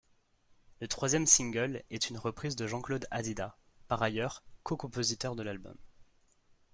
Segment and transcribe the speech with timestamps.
[0.79, 3.55] Le troisième single est une reprise de Jean-Claude Hadida,
[3.87, 5.75] par ailleurs cocompositeur de l'album.